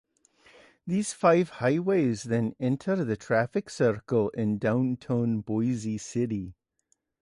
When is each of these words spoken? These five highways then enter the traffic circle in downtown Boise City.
These 0.87 1.13
five 1.13 1.49
highways 1.49 2.23
then 2.23 2.55
enter 2.59 3.05
the 3.05 3.15
traffic 3.15 3.69
circle 3.69 4.29
in 4.29 4.57
downtown 4.57 5.41
Boise 5.41 5.99
City. 5.99 6.55